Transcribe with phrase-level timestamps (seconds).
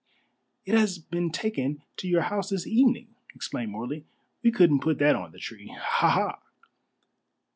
[0.65, 4.03] "It has been taken to your house this evening," explained Morley.
[4.41, 5.77] "We couldn't put that on the tree.
[5.79, 6.09] Ha!
[6.09, 6.39] ha!"